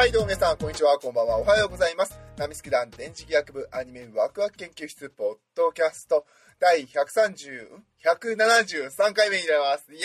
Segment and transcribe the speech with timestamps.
[0.00, 2.18] はい、どうも皆さん、こんにちは、こんばんは、おはようございます。
[2.38, 6.24] ナミスケ団電磁気学部アニメワクワク研究室ポッドキャスト
[6.58, 7.68] 第130、
[8.02, 9.92] 173回目になります。
[9.92, 10.00] イエ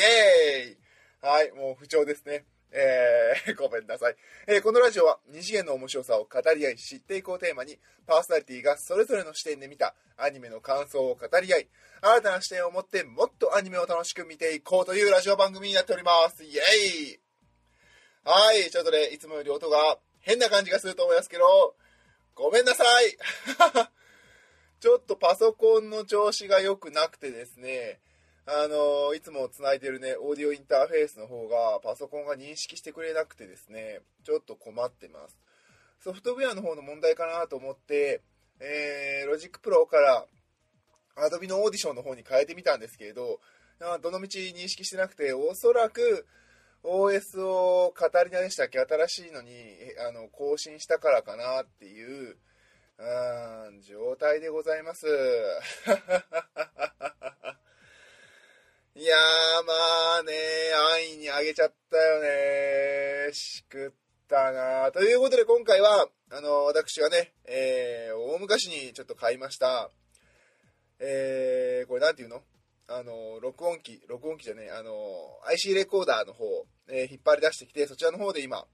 [0.68, 0.78] ーイ
[1.26, 2.44] はい、もう不調ですね。
[2.74, 4.16] えー、 ごめんなさい。
[4.48, 11.70] えー、このラジオは二次元の面白さを語り合い、知っていこうテーマに、パーソナリティがそれぞれの視点で見たアニメの感想を語り合い、
[12.02, 16.44] 新たな視点を持ってもっとアニメを楽しく見ていこうというラジオ番組になっております。
[16.44, 16.64] イエー
[17.14, 17.25] イ
[18.28, 21.76] はい、ちょっとね、いつもより音が変な感じがすると思いますけど、
[22.34, 23.16] ごめんなさい
[24.82, 28.02] ちょっとパソコンの調子が良くなくてですね、
[28.48, 35.38] あのいつも繋いでるね、オーディオインターフェースの方がパソコンが認識してくれなくてですね、ちょっと困ってます。
[36.00, 38.24] ソフトウェアの方の問題かなと思って、
[38.60, 40.26] えー、 Logic Pro から
[41.16, 43.40] Adobe のオーディションの方に変えてみたんですけれど、
[44.02, 46.26] どのみち認識してなくて、おそらく
[46.86, 48.80] OS をカタリナでしたっけ？
[48.80, 49.50] 新しいのに
[50.08, 52.38] あの更新したからかなっていう、
[53.00, 55.08] うん、状態でございます。
[58.98, 59.74] いやー、ま
[60.20, 60.32] あね、
[60.94, 62.22] 安易にあげちゃったよ
[63.28, 63.34] ね。
[63.34, 63.92] しくっ
[64.30, 69.92] たなということで今回は、あの、私がね、えー、大昔にちょっと買いました。
[71.00, 72.42] えー、これなんていうの？
[72.88, 74.94] あの、録音機、録音機じゃねえ、あの、
[75.48, 76.46] IC レコーダーの方、
[76.88, 78.66] えー引っ張り出してきて、そちらの方で今、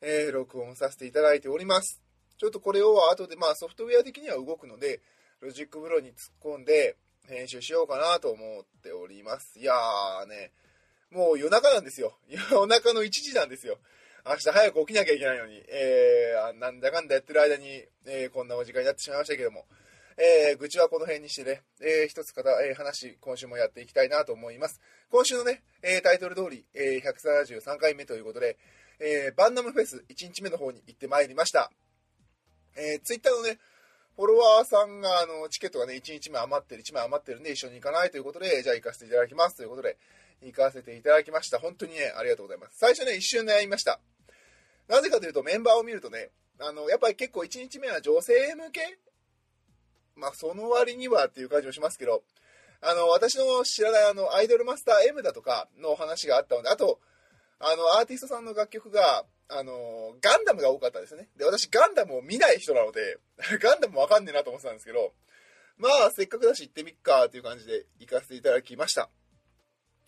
[0.00, 2.00] えー録音させていただいております。
[2.38, 5.00] ちょっとこれを後で、まあソフトウェア的には動くので、
[5.40, 6.96] ロジックブロに突っ込んで、
[7.28, 9.58] 編集しようかなと思っております。
[9.58, 10.52] いやーね、
[11.10, 12.16] もう夜中なんですよ。
[12.28, 13.78] 夜中の1時なんですよ。
[14.24, 19.66] 明日早く起きなきゃいけないのに、えー、なんだかんだやってる間に、えーこんなお時間になってしまいましたけども、
[20.22, 24.78] えー、愚痴はこの辺にしてね、えー一つ方、えー話、今週もやっていきたいなと思います。
[25.10, 28.58] 今週のね、えータイトル通り、えー173回目ということで、
[28.98, 31.70] えーバンナムフェス1日目の方に行ってまいりました。
[32.76, 33.58] えー、ツイッターのね、
[34.14, 39.96] フォロワーさんが、あの、チケットがね、1日目余ってる、1枚余ってるんで、一緒に行かないということで、じゃあ行かせていただきますということで、
[40.42, 41.58] 行かせていただきました。
[41.58, 42.76] 本当にね、ありがとうございます。
[42.76, 43.98] 最初ね、一瞬悩みました。
[44.88, 46.28] なぜかというと、メンバーを見るとね、
[46.58, 48.98] あの、やっぱり結構1日目は女性向け
[50.16, 52.22] まあ、その割にはっていう感じもしますけど、
[52.82, 57.00] あの、私の知らないあの、アイドルマスター M だとかの話があったので、あと、
[57.58, 61.28] あの、アーティストさんの楽曲が、あの、ガンダムが多かったですね。
[61.36, 63.18] で、私ガンダムを見ない人なので、
[63.60, 65.12] ガンダムわかんねえなと思ってたんですけど、
[65.76, 69.10] まあ、せっかくだし行ってみっかっていう感じで行かせていただきました。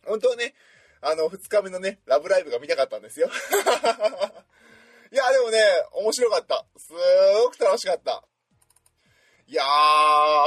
[0.06, 0.54] 本当はね、
[1.00, 3.28] あの、2日目のね、ラブライブが見たかったんですよ。
[5.12, 5.60] いや、でもね、
[5.92, 6.64] 面白かった。
[6.76, 8.24] すーごく楽しかった。
[9.52, 9.64] いや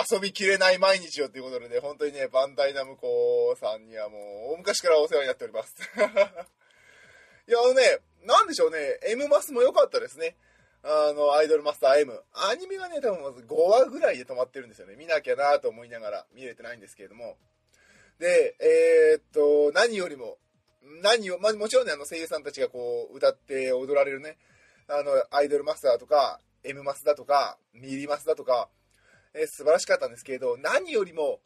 [0.02, 4.18] ー、遊びきれない毎日よということでね、本当にね、バンダイナムコさんにはも
[4.50, 5.76] う、大昔からお世話になっております。
[7.48, 10.36] いや、あのね、なんでしょうね、M マスも良かったですね。
[10.82, 12.20] あの、アイドルマスター M。
[12.34, 14.96] アニメがね、多分まず5話ぐらいで止まってるんですよね。
[14.96, 17.38] 見なきゃなと思いながら見れてないんですけれども。
[18.18, 20.40] で、えーっと、何よりも、
[21.04, 24.40] 何を、まあ、もちろんね、あの声優さんたちがこう、歌って踊られるね、
[24.88, 28.68] あの、アイドルマスターとか、M マスだとか、ミリマスだとか、
[29.36, 31.40] えー素晴らしかったんですけれど、何よりも、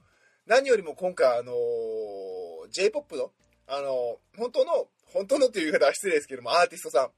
[0.46, 3.32] 何よりも今回、あのー J-POP の、
[3.68, 7.10] あのー本当の、本当のっていう言い方は失礼ですけども、アーティストさん、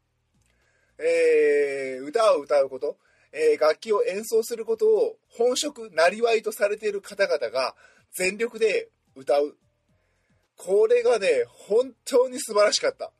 [1.04, 2.98] えー歌を歌うこと、
[3.34, 7.76] えー楽器を演奏することを本職、なりわいとされている方々が
[8.14, 9.58] 全力で歌う。
[10.58, 13.12] これがね、本当に素晴らしかった。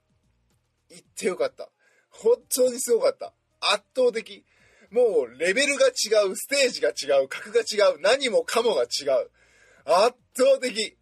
[0.90, 1.70] 言ってよかった。
[2.10, 3.34] 本当にすごかった。
[3.62, 4.46] 圧倒的。
[4.92, 9.32] もうレベルが違う、ステージが違う、格が違う、何もかもが違う。
[9.86, 10.98] 圧倒的。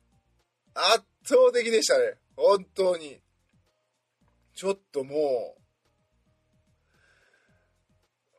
[0.75, 2.13] 圧倒的でしたね。
[2.35, 3.19] 本当に。
[4.53, 5.55] ちょっとも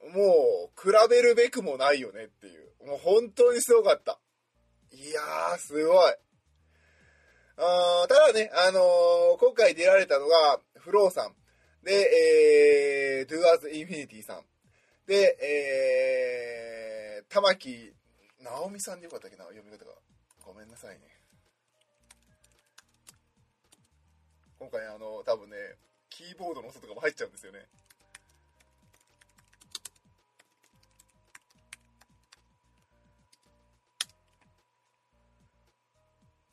[0.03, 2.87] う、もう、比べるべくもないよねっていう。
[2.87, 4.21] もう本当にすごかった。
[4.93, 6.15] いやー、すごい。
[7.57, 11.35] あーただね、あのー今回出られたのが、フローさん。
[11.85, 14.45] で、えー、Do As Infinity さん。
[15.07, 17.93] で、えー、玉木
[18.41, 19.93] 直美さんでよかったっけな、読み方が。
[20.45, 21.01] ごめんなさいね。
[24.59, 25.57] 今回、あの、多分ね、
[26.09, 27.67] キーボードの音とかも入っちゃうんですよね。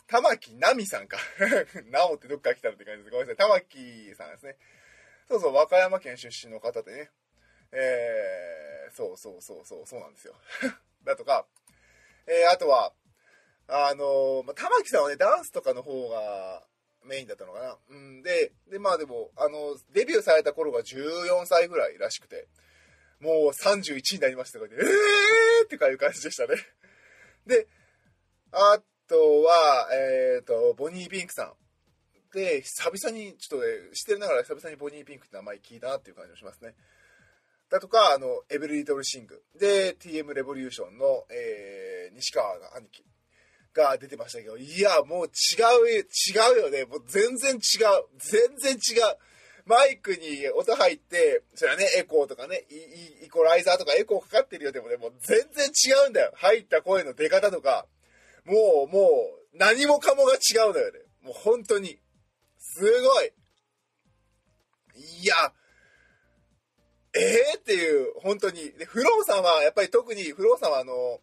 [0.08, 1.18] 玉木奈美さんか。
[1.92, 3.12] なおってどっか来たって感じです。
[3.12, 3.36] ごめんなさい。
[3.36, 4.58] 玉木さんですね。
[5.28, 7.12] そうそう、和歌山県出身の方でね。
[7.72, 10.36] えー、そうそうそうそう、そうなんですよ。
[11.04, 11.46] だとか、
[12.26, 12.94] えー、あとは、
[13.68, 16.66] あのまあ、玉木さんはね、ダンスとかの方が、
[17.08, 17.78] メインだったのかな。
[17.90, 22.48] うんで、で、まあでも、あの、デビューされた頃が14歳ぐらいらしくて、
[23.20, 26.56] もう31になりましたとからね、えーってかいう感じでしたね。
[27.48, 27.68] で、
[28.52, 31.54] あとは、えっ、ー、と、ボニー・ピンクさん。
[32.34, 36.76] で、久々に、ちょっとね、してるながら久々にボニー・ピンクって名前聞いたなっていう感じもしますね。
[37.70, 39.44] だとか、あの、エブリリトルシング。
[39.60, 43.04] で、TM レボリューションの、えー、西川が兄貴
[43.74, 46.86] が出てましたけど、いや、もう違う、違うよね。
[46.86, 47.60] もう全然違う。
[48.20, 49.18] 全然違う。
[49.66, 54.72] マイクに音入って、それはね、エコーとかね、イイコライザーとかエコーかかってるよ。
[54.72, 56.32] でもね、もう全然違うんだよ。
[56.36, 57.86] 入った声の出方とか、
[58.46, 59.10] もう、も
[59.54, 61.00] う、何もかもが違うんだよね。
[61.22, 62.00] もう本当に。
[62.58, 63.34] すごい。
[65.22, 65.36] いや、
[67.18, 68.72] ええー、っていう、本当に。
[68.74, 71.20] で、フローさんは、やっぱり特に、フローさんはあの、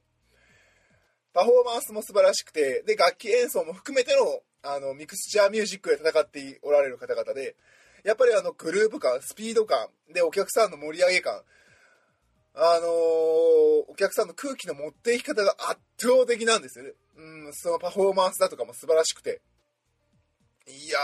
[1.33, 7.57] パフォーマンスも素晴らしくて、で、楽器演奏も含めての、あの、ミクスチャーミュージックで戦っておられる方々で、
[8.05, 11.43] やっぱりあの、グループ感、スピード感、で、お客さんの盛り上げ感、
[12.57, 12.91] あのー、
[13.89, 16.93] お客さんの空気の持っていき方が圧倒的なんですよね。
[17.17, 19.41] うん、そのパフォーマンスだとかも素晴らしくて。
[20.69, 20.99] いや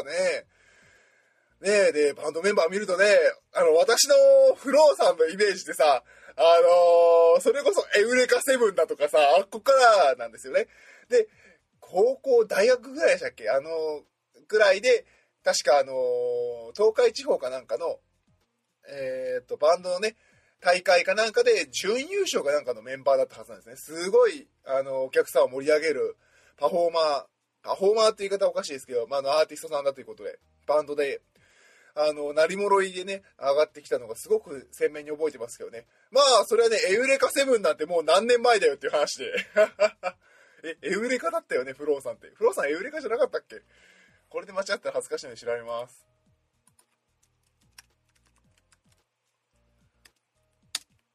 [0.00, 0.46] ー、ね
[1.64, 3.06] ね、で、バンドメンバー見るとね、
[3.54, 4.14] あの、私の
[4.54, 6.04] フローさんのイメージでさ、
[6.36, 10.66] あのー、それこそエウレカセブンだとかさ、あっこからなんですよね。
[11.08, 11.26] で、
[11.80, 13.48] 高校、大学ぐらいでしたっけ？
[13.48, 14.02] あのー、
[14.46, 15.06] ぐらいで、
[15.42, 17.98] 確かあのー、東海地方かなんかの、
[18.88, 20.16] えっと、バンドのね、
[20.60, 23.76] 大会かなんかで準優勝かなんかのメンバーだったはずなんですね。
[23.76, 26.16] すごい、あの、お客さんを盛り上げる
[26.58, 27.24] パフォーマー、
[27.62, 31.22] パフォーマーって言い方おかしいですけど、まあ、あの、アーティストさんだということで、バンドで、
[31.96, 35.86] あの、鳴り物入りでね、上がってきたのがすごく鮮明に覚えてますけどね。
[36.10, 39.32] まあ、それはね、エウレカセブンなんてもう何年前だよっていう話で。
[40.82, 42.30] え、エウレカだったよね、フローさんって。
[42.30, 43.62] フローさんエウレカじゃなかったっけ？
[44.28, 46.04] これで間違ったら恥ずかしいので調べます。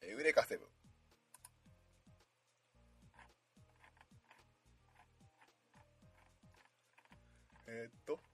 [0.01, 0.67] エウレカセブン。
[7.67, 8.28] えー、っと。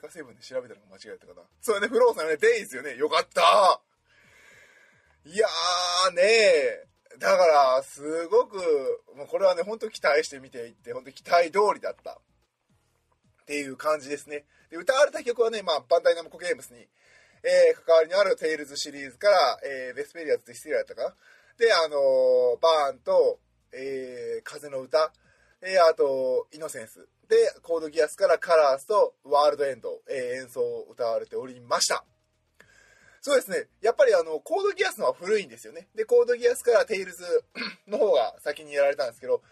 [0.00, 1.42] エウレカセブンで調べたのが間違えたかな。
[1.60, 2.96] そうだね、フローさんね、デイズよね。
[2.96, 3.80] よかった
[5.26, 6.86] いやーねえ。
[7.18, 8.56] だから、すごく、
[9.14, 12.12] もうこれはね、本当期待して見ていって、本当期待通りだった。
[12.12, 14.46] っていう感じですね。
[14.70, 16.88] で、歌われた曲はね、まあ、バンダイナムコゲームスに、
[17.42, 21.14] えー、関わりのあるテイルズシリーズから、えー、ベスペリアズって失礼だったかな。
[21.58, 23.40] で、あのー、バーンと、
[23.72, 25.12] えー、風の歌、
[25.60, 27.06] えー、あと、イノセンス。
[27.30, 32.04] で、コードギアスからカラースとワールドエンド、えー、演奏を歌われておりました。
[33.20, 33.68] そうですね。
[33.80, 35.86] やっぱりあの、コードギアスのは古いんですよね。
[35.94, 37.44] で、コードギアスからテイルズ
[37.86, 39.42] の方が先にやられたんですけど、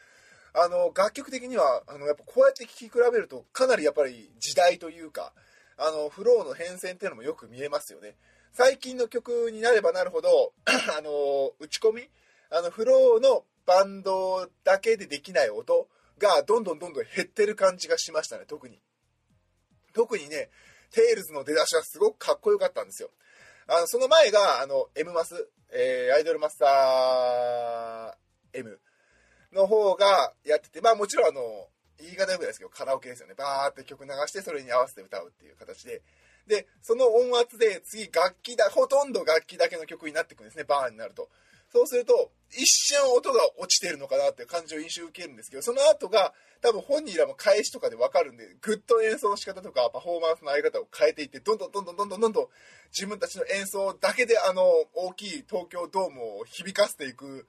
[0.54, 5.32] あの、楽曲的には、あの、やっぱこうやって聴き比べると、かなりやっぱり時代というか、
[5.76, 8.16] あの、フローの変遷っていうのもよく見えますよね。
[8.54, 12.10] 最近の曲になればなるほど、 あの、打ち込み、
[12.50, 15.88] あの、フローのバンドだけでできない音
[16.19, 18.81] がどんどんどんどん減ってる感じがしましたね、特に。
[19.94, 20.50] 特にね、
[20.91, 23.11] テイルズの出だしはすごくかっこよかったんですよ。
[23.67, 28.81] あの、その前が、あの、M マス、えー、アイドルマスター M
[29.53, 31.69] の方がやってて、まあもちろんあの、
[31.99, 33.35] 言い方よくないですけど、カラオケですよね。
[33.35, 36.03] バーって曲流して、それに合わせて歌うっていう形で。
[36.46, 41.29] で、その音圧で次楽器だ、ほとんど楽器だけの曲になっていくんですね、バーになると。
[41.72, 46.32] そうすると、一瞬音が落ちてるのかなっていう感じを印象を受けるんですけど、その後が
[46.63, 52.48] 多分本人らも返しとかでわかるんで、ぐっと演奏の仕方とかパフォーマンスの合い方を変えていって、どんどんどんどんどんどんどんどん
[52.91, 54.63] 自分たちの演奏だけであの
[54.94, 57.46] 大きい東京ドームを響かせていく、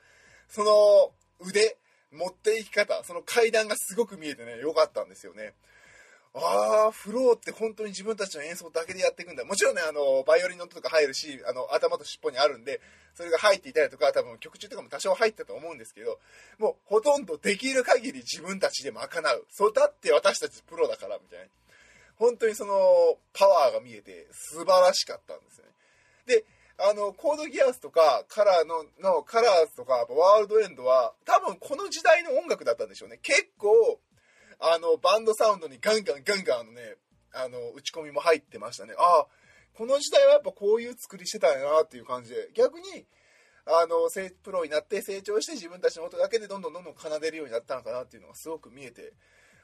[0.50, 1.78] その腕、
[2.12, 5.54] 持っていき方、その階段がすごく見えてね、良かったんですよね。
[6.34, 9.46] ああ、フローって本当に自分たちの演奏だけでやっていくんだ。
[9.46, 12.82] もちろんね、あの、バイオリンの音とか入るし、あの、頭と尻尾にあるんで、
[13.20, 16.20] それが入っていたりとか、多分曲中とかも多少入ったと思うんですけど、
[16.58, 19.46] もうほとんどできる限り自分たちで賄う。
[19.50, 21.46] そうだって私たちプロだから、みたいな。
[22.16, 25.72] 本当にその、パワーが見えて素晴らしかったんですよね。
[26.28, 26.46] で、
[26.78, 33.20] あの、コードギアスとか、カラーの、の、カラーズとか、ワールドエンドは、多分この時代の音楽だったんでしょうね。
[33.22, 34.00] 結構、
[34.60, 36.96] あの、バンドサウンドにガンガンガンガンのね、
[37.34, 38.94] あの、打ち込みも入ってましたね。
[38.98, 39.28] ああ、
[39.74, 43.06] この時代はやっぱこういう作りしてたんやなっていう感じで、逆に、
[43.66, 44.10] あの、
[44.44, 49.14] プロになって成長して自分たちの音だけでどんどんどんどん奏でるようになったのかなっていうのがすごく見えて、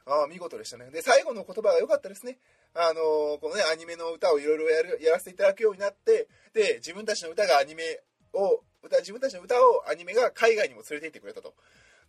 [0.06, 0.92] ああ、見事でしたね。
[0.92, 2.38] で、最後の言葉が良かったですね。
[2.76, 8.02] あの、このね、アニメの歌をいろいろやる、やらせていただくようになって、で、自分たちの歌がアニメ
[8.34, 11.56] を、歌、自分たちの歌をアニメが海外にも連れて行ってくれたと。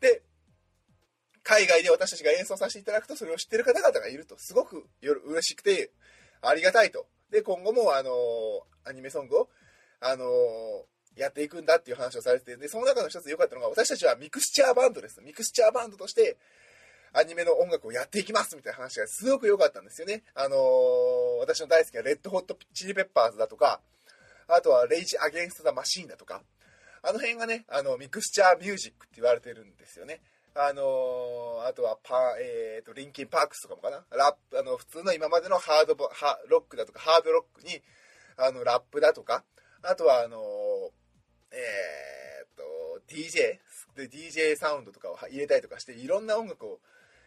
[0.01, 0.23] で、
[1.43, 5.93] 海外で私たちが演奏させていただくと、それを知ってる方々がいると、すごく嬉しくて、
[6.43, 7.07] ありがたいと。
[7.31, 8.13] で、今後も、あの、
[8.85, 9.49] アニメソングを、
[10.01, 10.27] あの、
[11.17, 15.21] やっていくんだっていう話をされてて、で、その中の一つ良かったのが、私たちはミクスチャーバンドです。
[15.23, 16.37] ミクスチャーバンドとして、
[17.13, 20.23] アニメの音楽をやっていきますみたいな話がすごく良かったんですよね。
[20.35, 23.81] あのー、私の大好きなレッドホットチリペッパーズだとか、
[24.49, 26.43] あとはレイジ・アゲンスト・ザ・マシーンだとか、
[27.03, 30.21] あの辺がね、あの、ミクスチャーミュージックって言われてるんですよね。
[30.59, 34.05] あのー、あとはパえーと、リンキンパークスとかもかな。
[34.17, 37.83] ラップ、あの、普通の今までのハード、ハロックだとか、ハードロックに、
[38.39, 39.45] あの、ラップだとか、
[39.83, 40.41] あとは、あのー、
[41.53, 42.65] えーと、
[43.07, 43.61] DJ、
[43.97, 46.81] で、DJ サウンドとかを入れたりとかして、いろんな音楽を、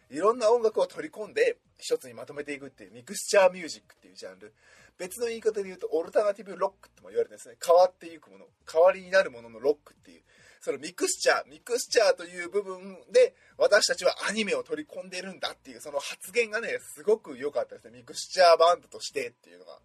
[0.10, 4.56] いろんな音楽を取り込んで、一つにまとめていくっていう、ミクスチャーミュージックっていうジャンル。
[4.98, 7.58] 別の言い方で言うと、オルタナティブロックっても言われてですね。
[7.64, 10.24] 変わっていくもの、代わりになるもののロックっていう。
[10.62, 17.98] そのミクスチャー、ミクスチャーという部分で、私たちはアニメを取り込んでるんだっていう、その発言がね、すごく良かったですね。
[17.98, 19.80] ミクスチャーバンドとしてっていうのが。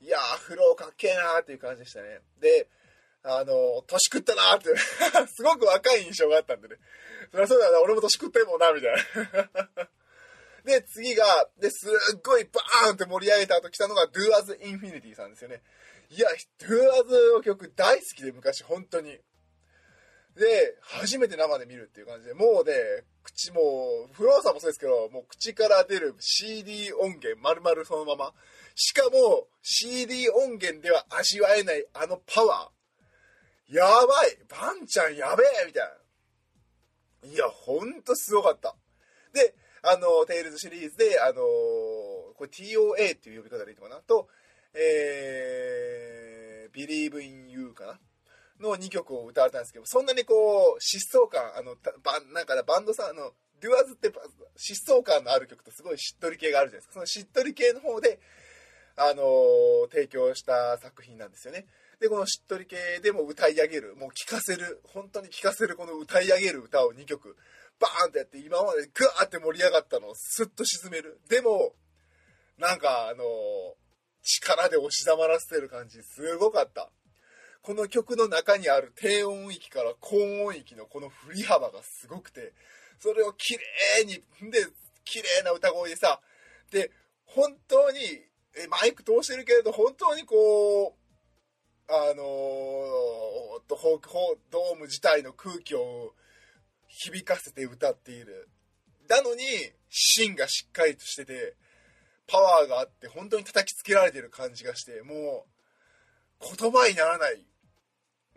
[0.00, 2.20] いやー、フロかっけえなーっていう感じでしたね。
[2.40, 2.68] で、
[3.22, 4.76] あの、年食ったなーって
[5.34, 6.76] すごく若い印象があったんでね。
[7.32, 8.96] そりゃそうだな、俺も年食ってんもんな、みたい
[9.74, 9.88] な。
[10.64, 15.62] で、次が、で、すっごいバーンって盛り上げた後来たのが Do As Infinity さんですよね。
[16.10, 19.18] いや、Do As の曲大好きで昔、本当に。
[20.36, 22.74] で、初めて生で見るっていう感じで、もうね、
[23.22, 28.34] 口も、フローさんもそうですけど、もう口から出る CD 音源、丸々そのまま。
[28.74, 33.74] しかも、CD 音源では味わえないあのパワー。
[33.74, 35.88] やばいバンちゃんやべえみたい
[37.30, 37.32] な。
[37.32, 38.76] いや、ほんとすごかった。
[39.32, 43.96] で、あの、テイルズシリーズで、あのこれ TOA っていう呼び方でいいのかな？
[44.02, 44.28] と、
[44.74, 47.98] えー、Believe in You かな？
[48.60, 54.08] の2曲を歌われたんですけど、そんなにこう、疾走感、あの、バなんかバンドさん、あの、デュアーズって
[54.58, 56.92] 疾走感のある曲とすごいしっとり系があるじゃないですか。
[56.94, 58.20] そのしっとり系の方で、
[58.98, 59.24] あの
[59.90, 61.66] 提供した作品なんですよね。
[62.00, 67.36] で、このしっとり系でも歌い上げる、もう聴かせる、本当に聴かせるこの歌い上げる歌を2曲
[67.78, 71.72] バーンってやって今までグワーって盛り上がったのをスッと沈めるでも
[72.58, 73.24] なんかあの
[74.22, 76.90] 力で押し黙らせてる感じすごかった
[77.66, 82.52] この曲の中にある低音域から高音域のこの振り幅がすごくて
[83.00, 83.54] それを綺
[83.98, 84.14] 麗に
[84.52, 84.66] で
[85.04, 86.20] 綺麗な歌声でさ
[86.70, 86.92] で
[87.24, 87.98] 本当に
[88.70, 92.22] マイク通してるけれど本当にこうあの
[93.68, 96.14] ドーム自体の空気を
[96.88, 98.48] 響かせて歌っている。
[99.08, 99.42] なのに、
[99.90, 101.54] 芯がしっかりとしてて、
[102.26, 105.46] パワーがあって、本当に叩きつけられてる感じがして、も
[106.40, 107.44] う、言葉にならない。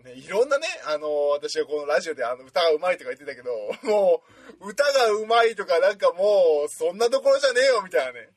[0.03, 3.51] ね、いろんなね、あの、私はこのラジオであの歌がうまいとか言ってたけど、
[3.83, 4.23] も
[4.61, 8.29] う、歌がうまいとかなんかもう、そんなところじゃねえよ、みたいなね。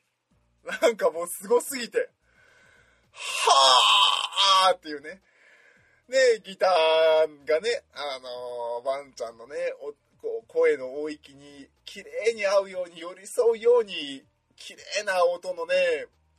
[0.81, 2.09] なんかもうすごすぎて、
[3.11, 5.21] はーっていうね。
[6.07, 9.73] で、ギターがね、あのー、ワンちゃんのね、
[10.23, 14.23] こう声の大域に綺麗に合うように寄り添うように
[14.55, 15.75] 綺麗な音のね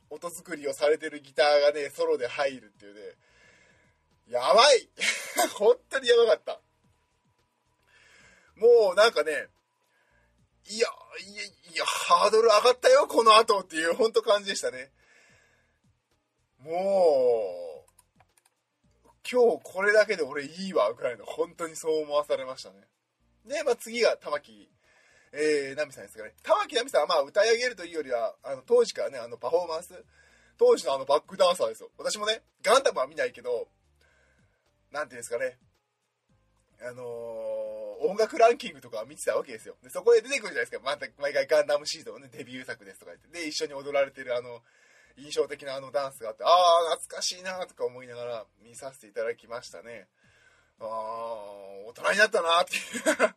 [0.09, 2.99] 音作りをされてるギターがねソロで入るっていうね
[4.27, 4.89] やばい。
[5.55, 6.61] 本当にやばかった。
[8.55, 9.49] もうなんかね
[10.67, 10.87] いや
[11.27, 14.91] いやいやハードル上がったよこの後っていう本当感じでしたね。
[16.59, 17.65] もう
[19.29, 22.87] 今日これだけで俺いいわぐらいの本当にそう思わされましたね。
[23.45, 24.69] で、まあ、次が玉木、
[25.33, 26.33] えー、奈美さんですかね。
[26.43, 29.93] 玉木奈美さんはまあ歌い上げるというよりは、あの当時からね、あのパフォーマンス、
[30.57, 31.89] 当時のあのバックダンサーですよ。
[31.97, 33.67] 私もね、ガンダムは見ないけど、
[34.95, 35.57] なんていうんですかね、
[36.81, 39.75] あのー、音楽ランキングとか見てたわけですよ。
[39.83, 40.79] で、そこで出てくるじゃないですか。
[40.83, 43.27] また、毎回ガンダムシードのね、デビュー作ですとか言って。
[43.43, 44.61] で、一緒に踊られてるあの、
[45.17, 50.07] 印象的なあのダンスがあって、ああ、懐かしいなとか思いながら見させていただきましたね。
[50.79, 50.87] ああ、
[51.87, 53.35] 大人になったなっていう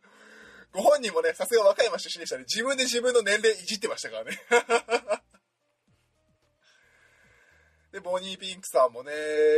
[0.71, 2.45] ご本人もね、さすが和歌山出身でしたね。
[2.47, 4.39] 自分で自分の年齢いじってましたからね。
[7.91, 9.11] で、ボニーピンクさんもね、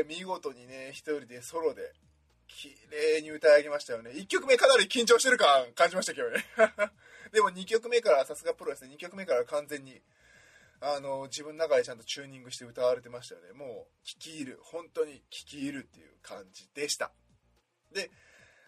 [0.08, 1.94] 見事にね、一人でソロで、
[2.48, 4.12] 綺麗に歌い上げましたよね。
[4.12, 6.46] 1曲目かなり緊張してる感感じましたけどね。
[7.32, 10.02] でも2曲目から、さすがプロですね、2曲目から完全に、
[10.82, 13.54] あの、自分の中でちゃんとチューニングして歌われてましたよね。
[13.54, 14.60] もう、聞き入る。
[14.64, 17.12] 本当に聞き入るっていう感じでした。
[17.94, 18.12] で、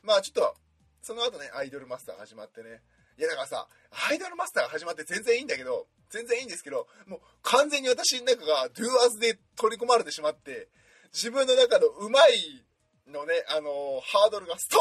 [0.02, 0.56] まあちょっと、
[1.02, 2.82] その後ね、アイドルマスター始まってね。
[3.18, 3.68] いやだからさ、
[4.10, 10.70] アイドルマスターが始まって全然いいんだけど、全然いいんですけど、もう完全に私の中が Do As で取り込まれてしまって、
[11.12, 12.64] 自分の中のうまい
[13.08, 14.78] のね、あのー、ハードルがスト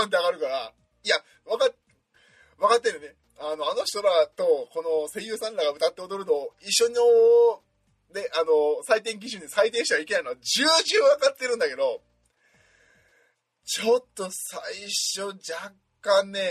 [0.00, 0.72] ーンって上がるから、
[1.02, 1.70] いや、わか、
[2.58, 3.16] 分かってるね。
[3.38, 7.62] あの、あの人らと、この声優さんらが歌って踊るのを一緒の、
[8.12, 8.52] で、あの、
[8.86, 12.02] 採点基準に採点してはいけないのは重々分かってるんだけど、
[13.64, 14.60] ちょっと最
[15.24, 15.72] 初若
[16.02, 16.42] 干ね、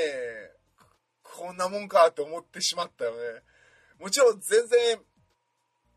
[1.21, 3.17] こんなもんかって思ってしまったよね。
[4.03, 5.00] もちろん全然、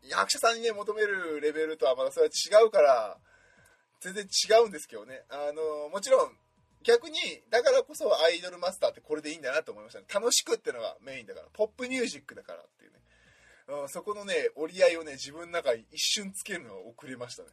[0.09, 3.17] 役者さんにね、求めるレベルとはまだそれは違うから、
[3.99, 5.25] 全然違うんですけどね。
[5.27, 6.31] あの、もちろん、
[6.83, 10.05] 逆に、だからこそアイドルマスターってこれでいいんだなと思いましたね。
[10.07, 11.47] 楽しくってのがメインだから。
[11.51, 12.99] ポップミュージックだからっていうね。
[13.81, 17.49] うん、そこのね、折り合いをね、自分の中に一瞬つけるのが遅れましたね。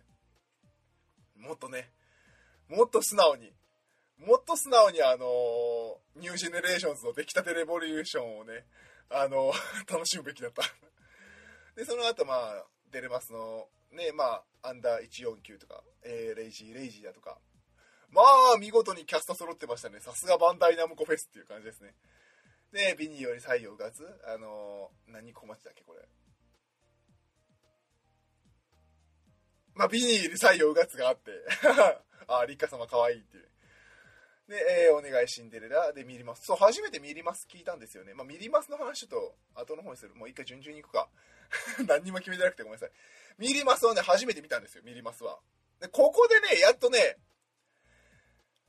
[1.37, 1.91] もっとね、
[2.69, 3.53] もっと素直に、
[4.19, 8.65] もっと素直にあの、ニュージェネレーションズの出来たてレボリューションをね、
[9.11, 9.53] あの、
[9.91, 10.63] 楽しむべきだった
[11.77, 17.39] で、その後まあ、デレマスの、ね、まあ、アンダー149とか、えー、レイジー、レイジーだとか、
[18.11, 18.23] ま
[18.55, 20.01] あ、見事にキャスト揃ってましたね。
[20.01, 21.95] さすがバンダイナムコフェスっていう感じですね。
[22.73, 26.09] で、美に入り彩を穿つ、あのー、何小町だっけ、これ。
[29.75, 31.33] まあ、ビニーより採用がつがあって、
[32.29, 33.49] あ、リッカ様可愛いっていう。
[34.49, 36.45] で、えー、お願いシンデレラでミリマス。
[36.45, 38.13] そう、初めてミリマス聞いたんですよね。
[38.15, 39.21] まあ、ミリマスの話ちょっ
[39.55, 40.15] と後の方にする。
[40.15, 41.09] もう一回順々に行くか。
[41.87, 42.91] 何にも決めてなくてごめんなさい。
[43.39, 45.41] ミリマスをね、初めて見たんですよ、ミリマスは。
[45.81, 47.17] で、ここでね、やっとね、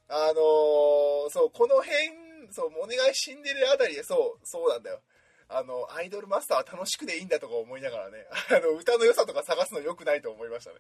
[0.08, 5.02] あのー、そう、この辺、そう、お願いシンデレラあたりで、そう、そうなんだよ。
[5.48, 10.78] あの、アイドルマスターは楽しくでいいんだとか思いながらね、あの、歌の良さとか探すの良くないと思いましたね。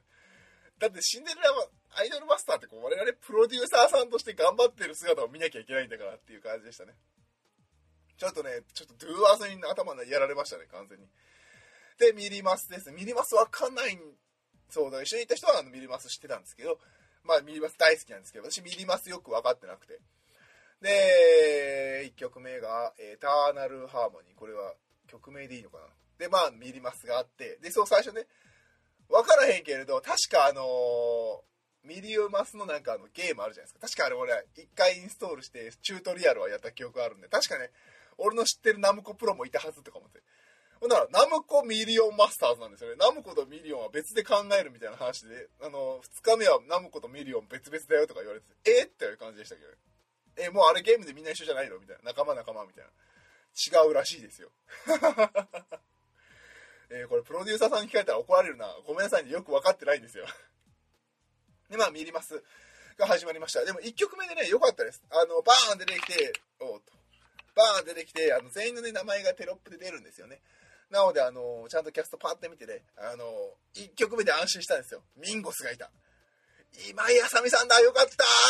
[0.79, 1.67] だってシンデレラは、
[1.97, 6.93] アイドルマスターってこう、我々プロデューサーさんとして頑張ってる姿を見なきゃいけないんだからっていう感じでしたね。
[8.17, 11.07] ちょっとね、ちょっとドゥーアーズに頭やられましたね、完全に。
[11.99, 12.91] で、ミリマスです。
[12.91, 13.97] ミリマスわかんない、
[14.69, 16.79] そうだ、一緒に行った人はあのミリマス知ってたんですけど、
[17.23, 19.99] まあ、ミリマス大好きなんですけど、私ミリマスよく分かってなくて。
[20.81, 24.35] で、1曲目が、エターナルハーモニー。
[24.35, 24.75] これは
[25.07, 25.87] 曲名でいいのかな。
[26.19, 28.27] で、まあ、ミリマスがあって、で、そう最初ね、
[29.09, 33.79] 分からへんけれど、確かあのー、ミリオマスのなんかあのゲームあるじゃないですか。
[33.87, 37.69] 確かあれ俺、一回インストールして、チュートリアルはやった記憶あるんで、確かね、
[38.17, 40.21] 俺の知ってるナムコプロもいたはずとか思って。
[40.79, 42.95] ほんなら、ナムコミリオンマスターズなんですよね。
[42.99, 49.77] ナムコとミリオンは別で考えるみたいな話で、あの、2日目はナムコとミリオン別々だよとか言われて、えっていう感じでしたけど、ね、
[50.37, 52.11] え、もうあれゲームでみんな一緒じゃないのみたいな。
[52.11, 52.89] 仲間仲間みたいな。
[53.55, 54.49] 違うらしいですよ。
[56.89, 58.67] えー、これプロデューサーさんに聞かれたら怒られるな。
[58.85, 59.31] ごめんなさいね。
[59.31, 60.25] よく分かってないんですよ。
[61.69, 62.43] で、まあ、ミリマス
[62.97, 63.63] が始まりました。
[63.65, 65.03] でも1曲目でね、良かったです。
[65.09, 66.93] あの、バーン出てきて、おっと。
[67.55, 70.41] バーン出てきて、あの、全員のね、名前がテロップで出るんですよね。
[70.89, 73.25] なので、あの、ちゃんとキャストパーって見てね、あの、
[73.73, 75.03] 1曲目で安心したんですよ。
[75.15, 75.89] ミンゴスがいた。
[76.89, 78.07] 今井あさみさんだよかっ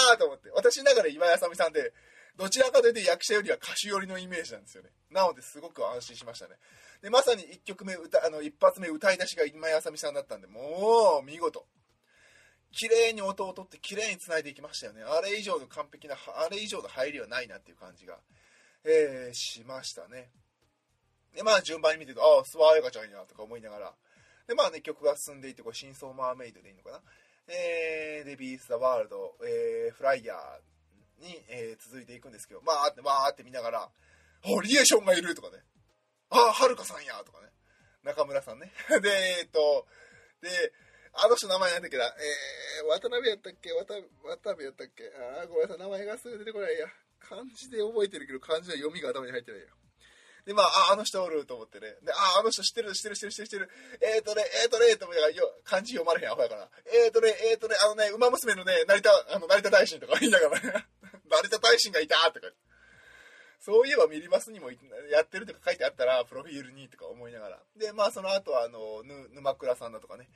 [0.10, 0.50] たと思って。
[0.52, 1.93] 私ながら今井あさみさんで、
[2.38, 4.89] どちらかというと役者よりは歌手寄りのイメージなんですよね。
[5.12, 6.56] なのですごく安心しましたね。
[7.02, 11.65] で、まさに1曲目歌、あの、一発目歌い出しが今井あさみさんだったんで、もう、見事。
[12.71, 15.02] 綺麗に音を取って綺麗に繋いでいきましたよね。
[15.04, 18.17] あれ以上の完璧な、あれ以上の入りはないなっていう感じが、
[18.84, 20.30] えー、しましたね。
[21.34, 23.93] で、まあ順番に見てると、ああ、スワーエガちゃんやとか思いながら、
[24.48, 27.02] で、まあね、曲が進んでいって、これ、真相マーメイドでいいのかな。
[27.48, 30.38] えー、デビース・ザ・ワールド、えー、フライヤー
[31.19, 33.91] に、えー、続いていくんですけど、まあって、わーって見ながら、あ、
[34.62, 35.63] リエーションがいるとかね。
[36.30, 37.47] あ、はるかさんやとかね。
[38.04, 38.71] 中村さんね。
[39.01, 39.88] で、えっと、
[40.41, 40.73] で、
[41.13, 43.71] あの人名前なんだっけな、えー、渡辺やったっけ？
[43.71, 45.10] 渡渡辺やったっけ？
[45.41, 46.88] あ、ごめんなさい、名前がすぐ出てこないや。
[47.19, 49.67] 漢字で覚えてるけど、漢字の読みが頭に入ってないや。
[50.45, 51.95] で、まあ、あ、の人おると思ってね。
[52.04, 56.69] で、あ、あの人知ってる、知ってる、知ってる、知ってる、えーとね、えーとね、と思いながら、よ、漢字読まれへん、アホやから。
[56.86, 60.88] えーとね、えーとね、あのね、馬娘のね、成田、あの、成田大臣とか言いながら、
[61.29, 62.47] 成田大臣がいたとか。
[63.59, 64.77] そういえばミリバスにもや
[65.23, 67.59] ってるとか書いてあったら、プロフィールにとか思いながら。
[67.75, 70.29] で、まあ、その後は、あの、ぬ、沼倉さんだとかね、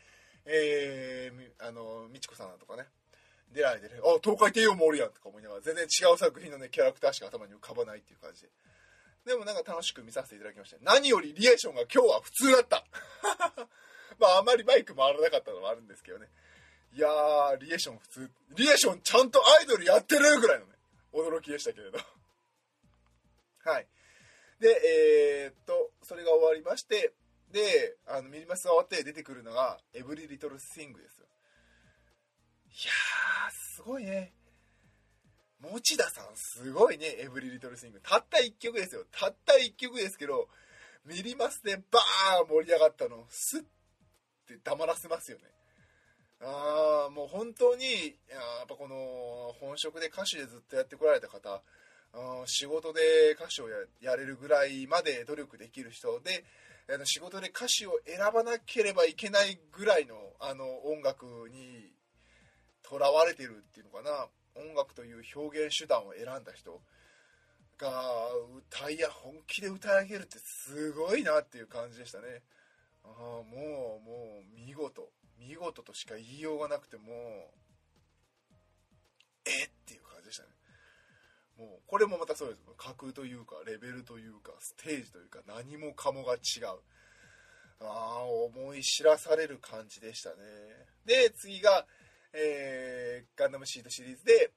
[0.45, 2.87] えー、あの、みちこさんだとかね、
[3.53, 8.49] 出られてね、あ、東海帝王もおるやんとか思いながら、全然違う作品のね、キャラクターしか頭に浮かばないっていう感じで。
[9.25, 10.77] でもなんか楽しく見させていただきました。
[10.81, 12.83] 何よりリエーションが今日は普通だった
[14.17, 16.27] まああまりマイク回らなかったのもあるんですけどね。
[16.93, 18.31] いやー、リエーション普通。
[18.55, 20.73] リエーションちゃんとアイドルやってるぐらいのね、
[21.13, 21.99] 驚きでしたけれど。
[23.65, 23.87] はい。
[24.59, 24.67] で、
[25.43, 27.13] えー、っと、それが終わりまして、
[27.51, 31.27] で、あの、ミニマスが終わって出てくるのが、エブリリトルスイングですよ。
[32.67, 34.33] いやー、すごいね。
[35.59, 38.01] 持田さんすごいね、エブリリトルスイング。
[38.01, 39.05] たった1曲ですよ。
[39.11, 40.47] たった1曲ですけど、
[41.05, 43.65] ミリマスでバーン盛り上がったの、スッっ
[44.47, 45.43] て黙らせますよね。
[46.41, 47.85] ああ、もう本当に、
[48.29, 51.61] やっぱこの本職で歌手でずっとやってこられた方、
[52.45, 53.69] 仕事で歌手を
[54.01, 56.43] やれるぐらいまで努力できる人で
[57.03, 61.93] 仕事で歌詞を選ばなければいけないぐらいのあの音楽に
[62.81, 64.27] とらわれてるっていうのかな。
[64.55, 66.81] 音楽という表現手段を選んだ人
[67.77, 67.91] が
[68.57, 72.41] 歌いや本気で歌い上げるってすごいなっていう感じでしたね。
[73.05, 75.11] ああもうもう見事。
[75.39, 77.11] 見事としか言いようがなくても
[79.45, 79.65] え？
[79.65, 80.49] っていう感じでしたね。
[81.57, 82.61] もうこれもまたそうです。
[82.77, 86.79] 格というかレベルというかステージというか何もかもが違う。
[87.81, 90.35] ああ思い知らされる感じでしたね。
[91.05, 91.85] で次が、
[92.33, 94.51] えー、ガンダムシートシリーズで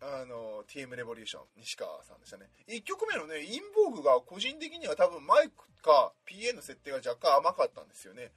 [0.00, 2.50] あの TM レボリューション西川さんでしたね。
[2.68, 8.32] 1曲目のねインボーグが個人的には多分マイクか PA の設定が若干甘かったんですよね。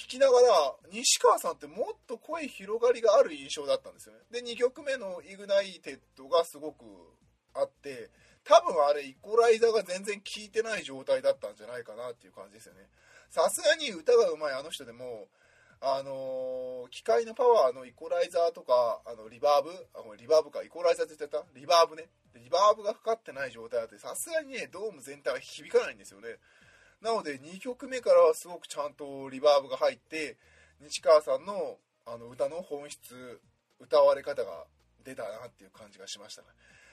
[0.00, 4.20] 聞きながら西川さんってもっと声広がりがある印象だったんですよね。
[4.30, 6.84] で2曲目のイグナイテッドがすごく
[7.52, 8.08] あって
[8.42, 12.88] 多分あれイコライザーが全然効いてない状態だったんじゃないかなっていう感じですよね。
[13.28, 15.28] さすがに歌がうまいあの人でも
[15.82, 20.62] あのー、機械のパワーのイコライザーとかあのリバーブあリバーブか。
[20.62, 21.44] イコライザーって言ってた？
[21.54, 22.08] リバーブね。
[22.34, 26.36] リバーブがかかってない状態だってさすがにねドーム全体は響かないんですよね。
[27.02, 30.36] なので2曲目からはすごくちゃんとリバーブが入って
[30.80, 33.40] 西川さんのあの歌の本質
[33.78, 34.64] 歌われ方が
[35.04, 36.48] 出たなっていう感じがしましたね。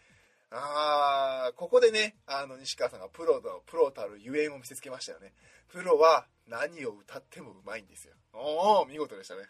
[0.50, 5.35] あーここでねあの西川さんがプロのプロたるゆえんを見せつけましたよね。
[5.68, 8.14] プロは何を歌ってもうまいんですよ。
[8.32, 9.42] おお見事でしたね。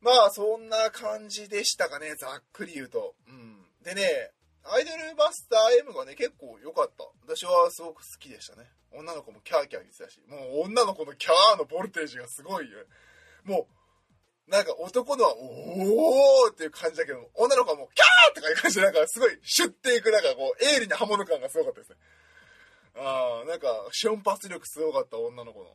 [0.00, 3.14] まあそんな感じでしたかねざっくり言うと。
[3.28, 3.64] うん。
[3.82, 4.30] でね
[4.64, 7.04] アイドルバスター M がね結構良かった。
[7.26, 8.66] 私はすごく好きでしたね。
[8.92, 10.20] 女の子もキャーキャー言ってたし。
[10.28, 12.78] もう女の子のキャーのボルテージがすごいよ。
[13.44, 13.66] も
[14.46, 21.96] うなんか男のはおーっていう感じだけど女の子はもうキャーとかいう感じでなんかすごいシュッていくなんかこう鋭利な刃物感がすごかったですね。
[22.96, 25.66] ああなんか瞬発力すごかった女の子の。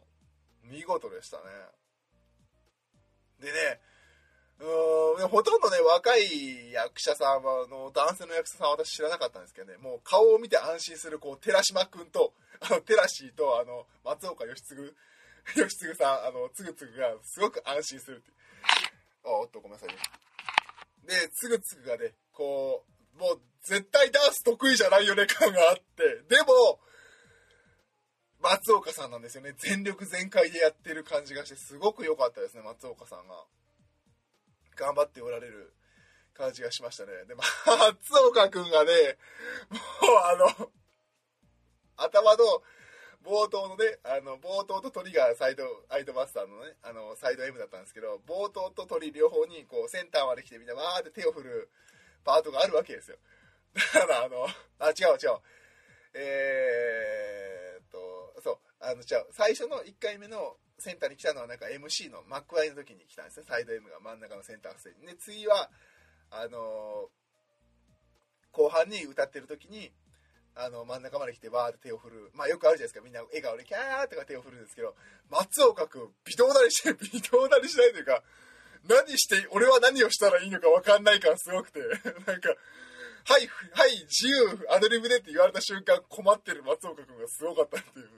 [0.63, 1.43] 見事でしたね。
[3.39, 3.79] でね
[4.59, 14.75] うんほとんどね若い役者さんはあの男性の役者さんは私知らなかったんですけどねもう顔を見て安心するこう寺島君とあのテラシーとあの松岡義嗣
[15.59, 18.31] 義嗣さんあのつぐつぐがすごく安心するって
[19.23, 19.95] おっとごめんなさいね。
[21.05, 22.85] でつぐつぐがねこ
[23.15, 26.23] うもう絶対ダンス得意じゃないよね感があって。
[26.29, 26.79] でも
[28.39, 29.53] 松岡さんなんですよね。
[29.57, 33.45] 全力全開でやってる感じがしてすごく良かったですね松岡さんが。
[34.75, 35.73] 頑張っておられる
[36.33, 39.17] 感じがしましたねで 松岡君がね
[39.69, 39.81] もう
[40.23, 40.71] あの
[41.95, 42.63] 頭の
[43.23, 51.69] 冒頭のね、あの、冒頭と鳥がサイド、アイドマスターのね、あの、サイド M だったんですけど、冒頭と鳥両方に、こう、センターまで来てみんなわーって手を振る
[52.25, 53.17] パートがあるわけですよ。
[53.93, 54.45] だから、あの、
[54.79, 55.39] あ、違う違う。
[56.15, 59.27] えー、っと、そう、あの、違う。
[59.31, 63.45] 最初の1回目のセンターに来たのは、なんか MC のマックワイの時に来たんですね。
[63.47, 65.07] サイド M が真ん中のセンターステージ。
[65.07, 65.69] で、次は、
[66.29, 67.23] あのー
[68.53, 69.91] 後半に歌ってる時に、
[70.55, 74.93] あの真ん中まで来てバーって手を振るまあよくあるじゃないですかみんな笑顔でキャーとか手を振るんですけど
[75.31, 78.21] 松岡君微動だにして微動だにしないというか
[78.87, 81.79] 何して俺は何をしたらいいのか分かんない感すごくて
[82.29, 82.49] なんか
[83.25, 88.09] はいはい自由アドリブでって言われた瞬間困ってる松岡君がすごかったっていう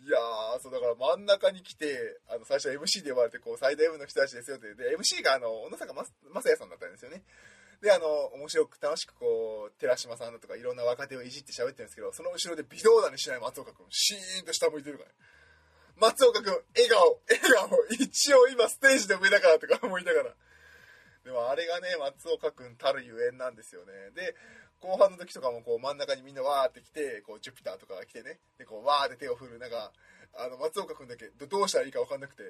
[0.00, 0.18] いや
[0.60, 7.22] そうだから真ん中に来てあの最初 MC で呼ばれてこう最大 M の人たちですよってで MC があの小野坂雅也さんだったんですよね
[7.82, 15.14] であの面白く楽しくこう寺島さんだとかいろんな若手をいじって喋ってるんですけどその後ろで微動だにしない松岡君シーンと下向いてるからね
[16.00, 17.68] 松岡くん、笑顔、笑顔、
[18.00, 20.34] 一応今ステージで上だからとか思いながら。
[21.24, 23.92] でもあれがね、松岡くんたるゆえんなんですよね。
[24.16, 24.34] で、
[24.80, 29.58] 後半の時とかもこう真ん中にみんなわーって来て、こうジュピターとかが来てね、で、こうわーって手を振る。
[29.58, 29.92] なんか、
[30.34, 32.42] あの、松岡くんだけどうしたらいいかわかんなくて、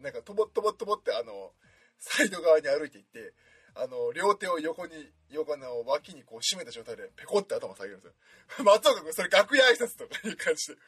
[0.00, 1.52] なんかとぼっとぼっとぼってあの、
[1.98, 3.32] サイド側に歩いていって、
[3.74, 4.92] あの、両手を横に、
[5.30, 8.64] 横の脇にこう締めた状態で、ペコって頭下げるんですよ。
[8.64, 10.78] 松岡君、それ楽屋挨拶とかいう感じで。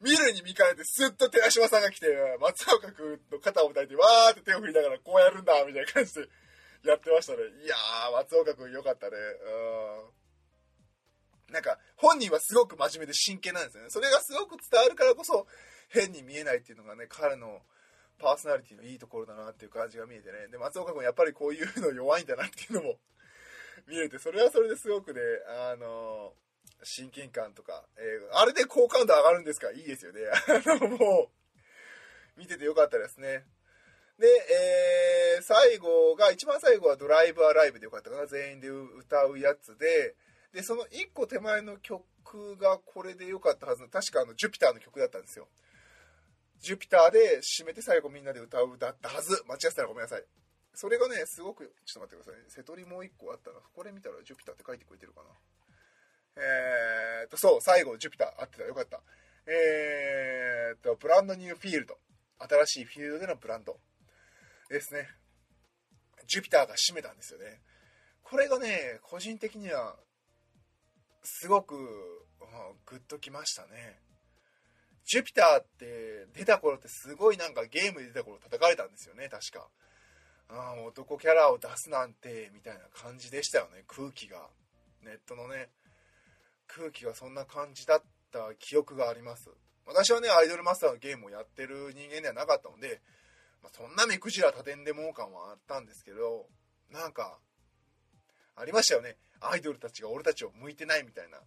[0.00, 2.08] 見るに見かねて、スッと寺島さんが来て、
[2.40, 6.28] 松岡君の肩を抱いて、わーって手を振りながら、こうやるんだ、みたいな感じで
[6.84, 7.38] やってましたね。
[7.62, 9.16] いやー、松岡君よかったね。
[9.16, 10.23] うん。
[11.50, 13.90] なんか、本人はすごく真面目で真剣なんですよね。
[13.90, 15.46] それがすごく伝わるからこそ、
[15.88, 17.62] 変に見えないっていうのがね、彼の、
[18.16, 20.46] パーソナリティのいいところだなっていう感じが見えてね。
[20.46, 22.94] で、松岡君やっぱりこういうの弱いんだなっていうのも
[23.88, 26.32] 見れて、それはそれですごくね、あの
[26.84, 29.72] 親近感とか、えー、あれで好感度上がるんですか？
[29.72, 30.20] いいですよね。
[30.46, 31.28] あの、も
[32.36, 33.44] う、見ててよかったですね。
[34.20, 38.26] で、えー、最後が、一番最後はドライブアライブでよかったかな。
[38.26, 40.14] 全員で歌うやつで、
[40.54, 43.88] で、その一個手前の曲がこれでよかったはずの。
[43.88, 45.48] 確かあの、ジュピターの曲だったんですよ。
[46.60, 49.42] ジュピターで締めて最後みんなで歌うだったはず。
[49.48, 50.24] 間違ってたらごめんなさい。
[50.72, 52.46] それがね、すごく、ちょっと待ってください、ね。
[52.48, 53.58] 瀬戸りもう一個あったな。
[53.74, 55.26] これ見たらジュピターって書いてくれてるかな。
[56.36, 58.64] えーと、そう、最後、ジュピター、合ってた。
[58.64, 59.02] よかった。
[59.46, 61.98] えーと、ブランドニューフィールド。
[62.38, 63.78] 新しいフィールドでのブランド。
[64.68, 65.08] ですね。
[66.26, 67.60] ジュピターが締めたんですよね。
[68.22, 69.96] これがね、個人的には、
[71.24, 71.80] すごく、うん、
[72.86, 73.98] グッときましたね。
[75.04, 79.68] ジュピターって出た頃ってすごいなんかゲームで出た頃叩かれたんですよね、確か。
[80.48, 84.48] ああ、男キャラを出すなんて、みたいな感じでしたよね、空気が。
[85.02, 85.68] ネットのね、
[86.66, 89.50] 空気がそんな感じだった記憶があります。
[89.86, 93.02] 私はね、アイドルマスターのゲームをやってる人間ではなかったので、
[93.62, 96.46] まあ、そんな目くじら立てんでもう感はあったんですけど、
[96.90, 97.38] なんか、
[98.56, 99.16] ありましたよね。
[99.50, 101.38] アイドルたちが俺たちを向いてないみたいな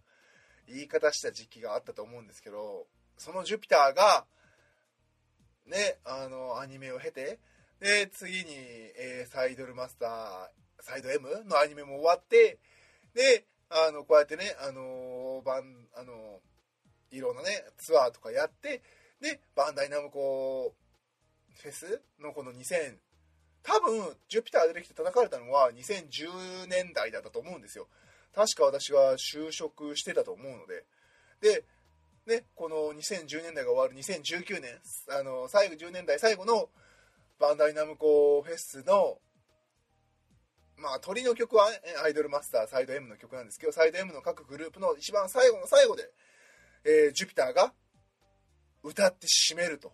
[0.66, 4.26] 言い方した時期があったと思うんですけど、そのジュピターが、
[5.66, 7.38] ね、あの、アニメを経て、
[7.80, 10.48] で、次に、えー、サイドルマスター、
[10.80, 12.58] サイド M のアニメも終わって、
[13.14, 16.40] で、あの、こうやってね、あの、バン、あの、
[17.10, 18.82] いろんなね、ツアーとかやって、
[19.20, 20.74] で、バンダイナムコ
[21.62, 22.96] フェスのこの2000、
[23.68, 27.86] 多分、ジュピター出てきて叩かれたのは2010年代だったと思うんですよ。
[28.34, 30.86] 確か私は就職してたと思うので。
[31.42, 31.64] で、
[32.26, 36.70] ね、この2010年代が終わる2019年、あの、最後10年代最後の
[37.38, 39.18] バンダイナムコフェスの、
[40.78, 41.68] まあ、鳥の曲は、
[42.02, 46.10] アイドルマスター、サイド M の曲なんですけど、サイド M の各グループの一番最後の最後で、
[46.84, 47.74] えー、ジュピターが
[48.82, 49.92] 歌って締めると。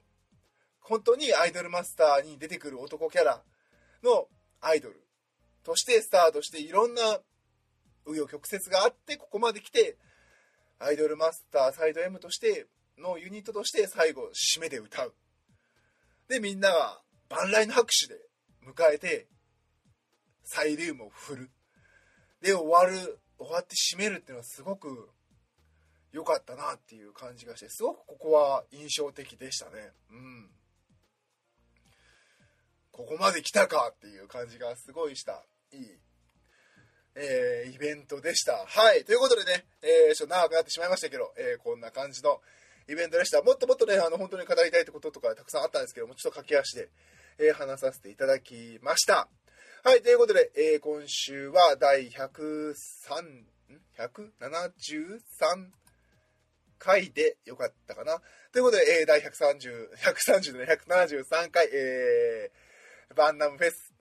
[0.78, 3.42] 本当にアイドルマスターに出てくる男キャラ
[4.04, 4.28] の
[4.60, 5.02] アイドル
[5.64, 7.02] としてスタートしていろんな
[8.06, 9.96] 紆余曲折があってここまで来て
[10.78, 12.66] アイドルマスターサイド M として
[12.98, 15.14] のユニットとして最後締めで歌う。
[16.28, 18.20] でみんなが万来の拍手で
[18.66, 19.26] 迎えて
[20.42, 21.50] サイリウムを振る。
[22.42, 25.10] で終わる終わって締めるっていうのはすごく
[26.12, 29.92] 良かったなっていう感じがしてすごくここは印象的でしたね。
[30.10, 30.50] うん。
[32.94, 35.80] ここまで来たかっていう感じがすごいしたいい
[37.16, 38.64] えー、イベントでした。
[38.66, 39.04] はい。
[39.04, 42.40] ということでね、えー、ちょっと長くなってしまいましたけど、えー、こんな感じの
[42.88, 43.40] イベントでした。
[43.42, 46.88] もっともっとね、あの、本当に語りたいってこととかたくさんあったんですけども、ちょっと駆け足で、
[47.38, 49.28] えー、話させていただきました。
[49.84, 50.02] はい。
[50.02, 52.74] ということで、えー、今週は第103、
[53.96, 55.70] 173
[56.78, 58.20] 回でよかったかな。
[58.52, 62.63] ということで、えー、第130、130で、ね、173回、えー、
[63.14, 63.94] バンナムフェス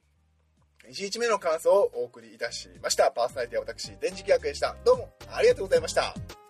[0.89, 3.10] 1日目の感想をお送りいたしました。
[3.12, 4.76] パーソナリティは私、電磁気役でした。
[4.84, 6.42] どうもありがとうございました。